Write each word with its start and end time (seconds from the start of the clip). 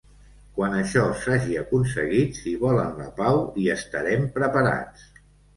Quan 0.53 0.71
això 0.77 1.03
s'hagi 1.23 1.57
aconseguit, 1.61 2.39
si 2.41 2.55
volen 2.63 2.97
la 3.03 3.13
pau, 3.21 3.43
hi 3.65 3.69
estarem 3.77 4.29
preparats. 4.39 5.09